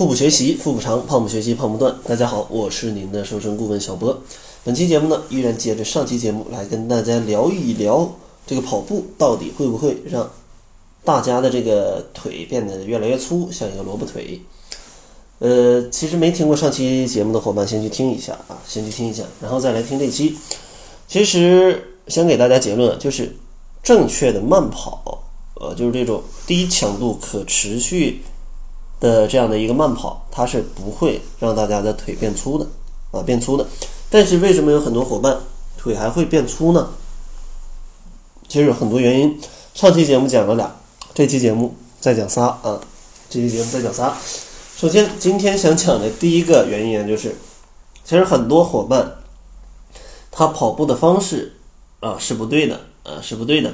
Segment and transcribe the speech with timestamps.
[0.00, 1.94] 腹部学习，腹部长；胖不学习，胖不断。
[2.08, 4.18] 大家好，我是您的瘦身顾问小博。
[4.64, 8.10] 本期节目呢，依然接着上期节目来跟大家聊一聊
[8.46, 10.30] 这个跑步到底会不会让
[11.04, 14.40] 大家的这个腿变得越来越粗，像一个萝卜腿。
[15.38, 20.34] 呃，其实没听过上期节目的伙伴，先去听一下啊，先去听一下，然后再来听这期。
[21.08, 23.36] 其实想给大家结论，就是
[23.82, 25.22] 正确的慢跑，
[25.56, 28.22] 呃，就是这种低强度可持续。
[29.00, 32.66] 的这样的一个慢跑，它是不会让大家的腿变粗的
[33.10, 33.66] 啊，变粗的。
[34.10, 35.36] 但是为什么有很多伙伴
[35.78, 36.90] 腿还会变粗呢？
[38.46, 39.40] 其实有很多原因。
[39.72, 40.76] 上期节目讲了俩，
[41.14, 42.80] 这期节目再讲仨啊，
[43.30, 44.14] 这期节目再讲仨。
[44.76, 47.36] 首先，今天想讲的第一个原因就是，
[48.04, 49.12] 其实很多伙伴
[50.30, 51.54] 他跑步的方式
[52.00, 53.72] 啊是不对的啊是不对的。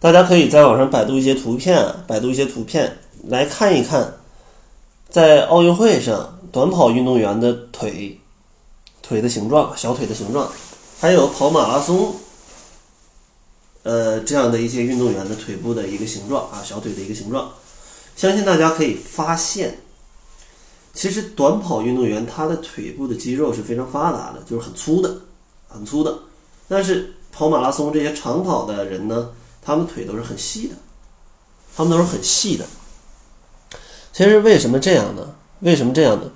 [0.00, 2.96] 大家可以在网上百度一些图片啊，百度一些图片
[3.28, 4.14] 来看一看。
[5.10, 8.18] 在奥运会上，短跑运动员的腿
[9.02, 10.48] 腿的形状，小腿的形状，
[11.00, 12.14] 还有跑马拉松，
[13.82, 17.50] 呃，这样的一些运动员的腿部的一个形状啊，小腿的一个形状，
[18.14, 19.80] 相信大家可以发现，
[20.94, 25.12] 其实短跑运动员他的腿部的肌肉是非常发达的，就是很粗的，
[25.66, 26.16] 很粗的。
[26.68, 29.30] 但是跑马拉松这些长跑的人呢，
[29.60, 30.76] 他们腿都是很细的，
[31.76, 32.64] 他们都是很细的。
[34.12, 35.22] 其实为什么这样呢？
[35.60, 36.30] 为什么这样呢？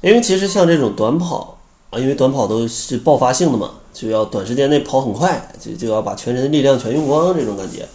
[0.00, 1.58] 因为其实像这种短跑
[1.90, 7.88] 啊，因为短跑都是爆发性的嘛，就要短时间内跑很快，就就要把全身的力量全用光这种感觉。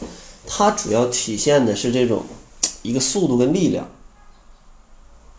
[0.48, 2.24] 它主要体现的是这种
[2.82, 3.88] 一个速度跟力量，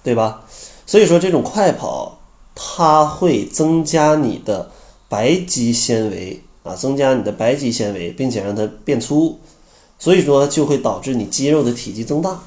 [0.05, 0.45] 对吧？
[0.87, 2.21] 所以说这种快跑，
[2.55, 4.71] 它会增加你的
[5.09, 9.41] 白肌纤维啊，增加你的白肌纤维，并且让它变粗，
[9.99, 12.41] 所以说就会导致你肌肉的体积增大。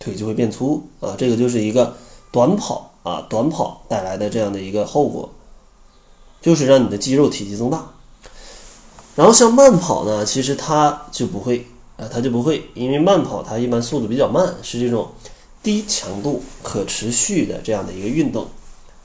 [0.00, 1.94] 腿就会变粗啊，这个就是一个
[2.32, 5.28] 短跑啊，短跑带来的这样的一个后果，
[6.40, 7.86] 就是让你的肌肉体积增大。
[9.14, 11.66] 然后像慢跑呢，其实它就不会
[11.98, 15.10] 啊，它就不会，因为慢跑它一般速度比较慢，是这种
[15.62, 18.48] 低强度可持续的这样的一个运动。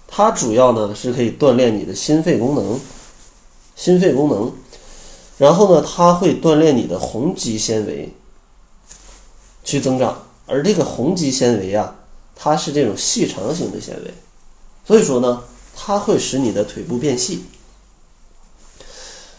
[0.07, 2.79] 它主要呢是可以锻炼你的心肺功能，
[3.75, 4.53] 心肺功能。
[5.37, 8.13] 然后呢，它会锻炼你的红肌纤维
[9.65, 10.24] 去增长。
[10.45, 11.95] 而这个红肌纤维啊，
[12.35, 14.13] 它是这种细长型的纤维，
[14.85, 15.43] 所以说呢，
[15.75, 17.43] 它会使你的腿部变细。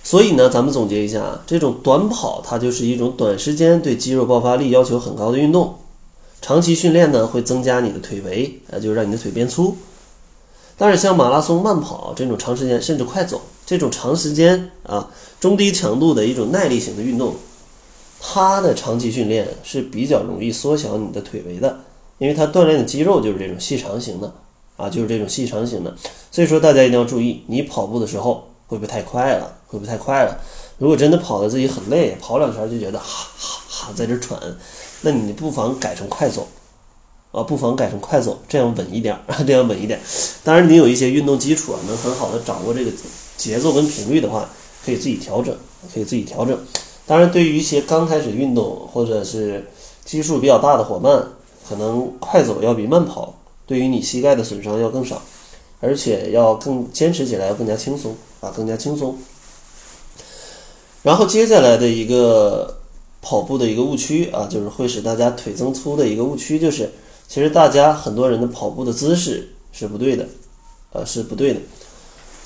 [0.03, 5.79] 所以呢，咱们总结一下啊，这种短跑它就是一种短时间对肌肉爆发力要求很高的运动，
[6.41, 9.77] 长期训练呢会增加你的腿围，啊，就让你的腿变粗。
[10.79, 17.35] 但是像马拉松、慢跑这种长时间甚至快走这种长时间啊中低强度的一种耐力型的运动。
[18.29, 21.79] 它的长期训练是比较容易缩小你的腿围的，
[22.19, 24.35] 因为它锻炼的肌肉就是这种细长型的
[24.77, 25.95] 啊，就是这种细长型的。
[26.33, 29.57] 所以说大家一定要注意，你跑步的时候会不会太快了？
[29.69, 30.37] 会不会太快了？
[30.79, 34.39] 如果真的跑的自己很累，跑两圈就觉得哈哈哈在这喘，
[35.03, 36.49] 那你不妨改成快走
[37.31, 39.17] 啊，不妨改成快走，这样稳一点，
[39.47, 40.01] 这样稳一点。
[40.43, 42.91] 当然，你有一些运动基础啊，能很好的掌握这个
[43.37, 44.51] 节奏跟频率的话，
[44.85, 45.57] 可以自己调整，
[45.95, 46.59] 可以自己调整。
[47.07, 49.65] 当然，对于一些刚开始运动或者是
[50.05, 51.25] 基数比较大的伙伴，
[51.69, 53.33] 可能快走要比慢跑
[53.65, 55.23] 对于你膝盖的损伤要更少，
[55.81, 59.17] 而且要更坚持起来要更加轻松啊，更加轻松。
[61.05, 62.77] 然后接下来的一个
[63.23, 66.91] 跑步的一个误区啊，就是会使大家腿增粗的一个误区，就是
[67.29, 70.27] 其实大家很多人的跑步的姿势是不对的，
[70.93, 71.61] 呃，是不对的。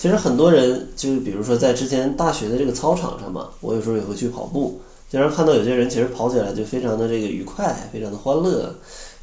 [0.01, 4.81] 其实很多人就是比如说在之前大学的这个操场上嘛，我有时候也会去跑步，
[5.11, 8.75] 经常看到有些人其实跑起来就非常的这个愉快，非常的欢乐，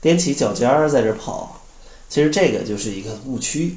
[0.03, 1.59] 踮起脚尖儿在这跑。
[2.07, 3.75] 其实这个就是一个误区，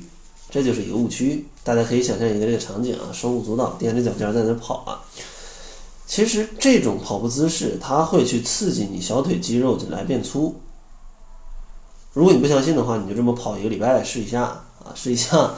[0.51, 1.47] 这就是一个误区。
[1.65, 5.01] 大家可以想象一个这个场景啊，手舞足蹈，踮着脚尖在那跑啊。
[6.07, 10.55] 其实这种跑步姿势，它会去刺激你小腿肌肉就来变粗。
[12.13, 15.55] 如果你不相信的话，你就这么跑一个礼拜试一下啊，试一下。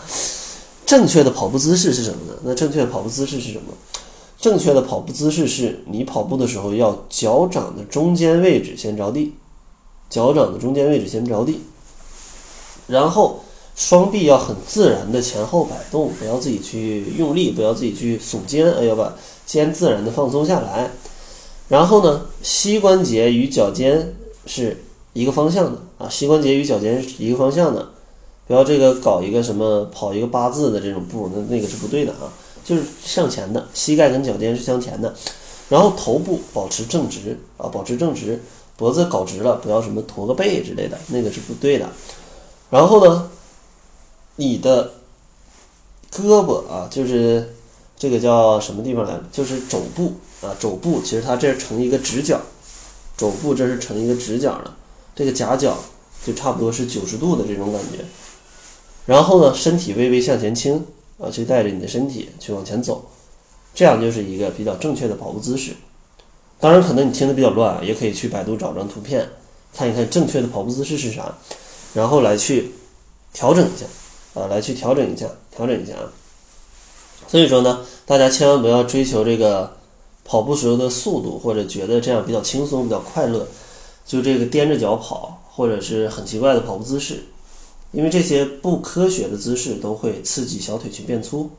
[0.85, 2.39] 正确的跑步姿势是什么呢？
[2.45, 3.73] 那正确的跑步姿势是什么？
[4.39, 9.33] 正确的跑步姿势是你跑步的时候要脚掌的中间位置先着地，
[10.11, 11.61] 脚掌的中间位置先着地，
[12.89, 13.45] 然后
[13.77, 19.15] 双臂要很自然的前后摆动，不要自己去用力，不要自己去耸肩，哎，要把
[19.47, 20.91] 肩自然的放松下来。
[21.69, 27.92] 然后呢，膝关节与脚尖是一个方向的啊，膝关节与脚尖是一个方向的。
[28.53, 32.29] 不要这个搞一个什么跑一个八字的这种步，那那个是不对的啊，
[32.63, 35.15] 就是向前的，膝盖跟脚尖是向前的，
[35.71, 38.39] 然后头部保持正直啊，保持正直，
[38.77, 41.89] 脖子搞直了，不要什么驼个背之类的，那个是不对的。
[42.69, 43.31] 然后呢，
[44.37, 44.93] 你的
[46.13, 47.55] 胳膊啊，就是
[47.97, 49.23] 这个叫什么地方来着？
[49.33, 50.13] 就是肘部
[50.43, 52.39] 啊，肘部其实它这成一个直角，
[53.17, 54.71] 肘部这是成一个直角的，
[55.17, 55.79] 这个夹角
[56.23, 58.05] 就差不多是九十度的这种感觉。
[59.05, 60.85] 然后呢，身体微微向前倾
[61.19, 63.05] 啊，去带着你的身体去往前走，
[63.75, 65.73] 这样就是一个比较正确的跑步姿势。
[66.61, 69.29] 当然，可能你听的比较乱，也可以去百度找张图片，
[69.75, 71.37] 看一看正确的跑步姿势是啥，
[71.93, 72.71] 然后来去
[73.33, 76.07] 调整一下啊，来去调整一下，调整一下啊。
[77.27, 79.77] 所以说呢，大家千万不要追求这个
[80.25, 83.49] 跑步时候的速度，或者觉得这样比较轻松、比较快乐，
[84.07, 87.25] 就这个踮着脚跑，或者是很奇怪的跑步姿势。
[87.93, 91.51] 因为这些不科学的姿势都会刺激小腿去变粗，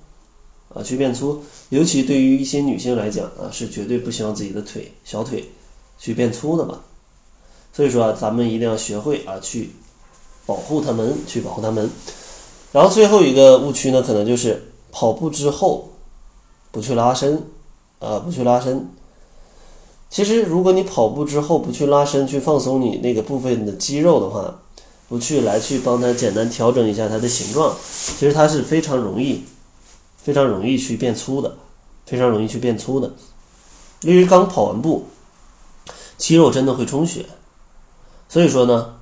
[0.73, 5.49] 啊，去变粗，尤其对于一些女性来讲啊，是绝对不希望自己的腿小腿
[5.97, 6.79] 去变粗的嘛。
[7.71, 9.69] 所以说啊，咱们一定要学会啊，去
[10.45, 11.89] 保护它们，去保护它们。
[12.71, 15.89] 然后最后一个误区呢，可能就是跑步之后
[16.71, 17.43] 不去拉伸，
[17.99, 18.89] 啊，不去拉伸。
[20.09, 24.62] 其实如果你跑步之后不去拉伸，去放松你那个部分的肌肉的话，
[25.13, 27.71] 不去来去帮它简单调整一下它的形状，
[28.17, 29.43] 其实它是非常容易、
[30.17, 31.55] 非常容易去变粗的，
[32.03, 33.13] 非常容易去变粗的。
[34.01, 35.05] 因为刚跑完步，
[36.17, 37.27] 肌肉真的会充血，
[38.27, 38.95] 所以说呢，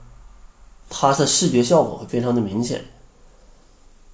[0.90, 2.84] 它的视觉效果会非常的明显。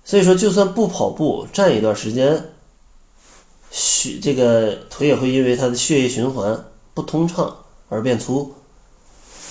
[0.06, 2.52] 所以说，就算不跑步，站一段时间，
[3.72, 7.58] 血这个腿也会因为它的血液循环不通畅
[7.90, 8.54] 而变粗。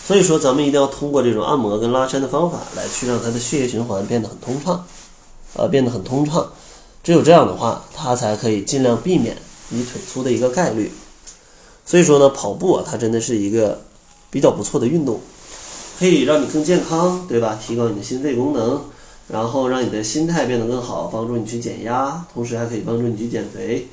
[0.06, 4.86] 所以说，咱们一定要通过这种按摩跟拉伸的方法来去让它的血液循环变得很通畅，
[5.54, 6.48] 呃，变得很通畅。
[7.02, 9.36] 只有这样的话，它才可以尽量避免
[9.70, 10.92] 你腿粗的一个概率。
[11.84, 13.82] 所以说呢，跑步啊，它真的是一个
[14.30, 15.20] 比较不错的运动，
[15.98, 17.58] 可以让你更健康，对吧？
[17.60, 18.80] 提高你的心肺功能，
[19.26, 23.88] 然后让你的心态变得更好，帮助你去减压，同时还可以帮助你去减肥。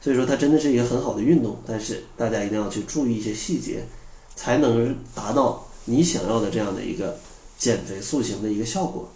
[0.00, 1.58] 所以说，它真的是一个很好的运动。
[1.66, 3.86] 但是大家一定要去注意一些细节。
[4.38, 7.18] 才能达到你想要的这样的一个
[7.58, 9.08] 减肥塑形的一个效果。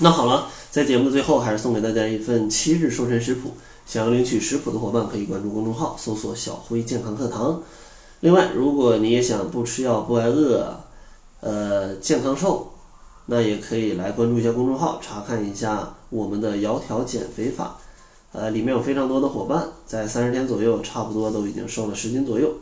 [0.00, 3.52] 那好了，在节目的最后，还是送给大家一份七日瘦身食谱。
[3.86, 7.62] 想要领取食谱的伙伴，可以关注公众号，搜索“小辉健康课堂”。
[8.20, 10.80] 另外，如果你也想不吃药、不挨饿，
[11.38, 12.72] 呃，健康瘦，
[13.26, 17.78] 那也可以来关注一下公众号，查看一下我们的窈窕减肥法。
[18.32, 22.52] 呃，里面有非常多的伙伴，在三十天左右，差不多都已经瘦了十斤左右。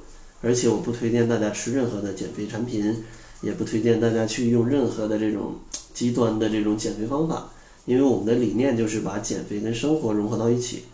[0.43, 3.03] 而且我不推荐大家吃任何的减肥产品，
[3.43, 5.55] 也不推荐大家去用任何的这种
[5.95, 7.51] 极端的这种减肥方法，
[7.85, 10.85] 因为我们的理念就是把减肥跟生活融合到一起，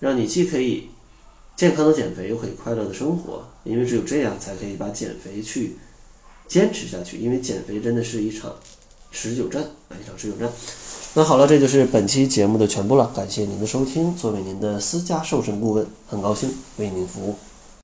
[0.00, 0.88] 让你既可以
[1.56, 3.44] 健康的减肥，又可以快乐的生活。
[3.64, 5.76] 因为只有这样才可以把减肥去
[6.46, 7.18] 坚持下去。
[7.18, 8.54] 因为减肥真的是一场
[9.12, 10.50] 持久战啊，一场持久战。
[11.14, 13.12] 那好了，这就是本期节目的全部了。
[13.14, 16.48] 感谢您的收听，作为您的私家瘦身顾问，很高兴
[16.78, 17.34] 为您服务。